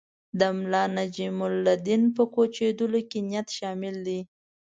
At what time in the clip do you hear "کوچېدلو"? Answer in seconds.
2.33-2.99